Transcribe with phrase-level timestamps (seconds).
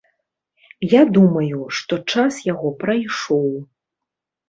[0.93, 3.49] Я думаю, што час яго прайшоў.